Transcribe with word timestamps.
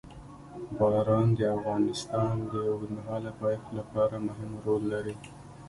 باران 0.77 1.27
د 1.37 1.39
افغانستان 1.57 2.33
د 2.51 2.53
اوږدمهاله 2.69 3.31
پایښت 3.41 3.69
لپاره 3.79 4.15
مهم 4.27 4.51
رول 4.65 4.83
لري. 4.93 5.15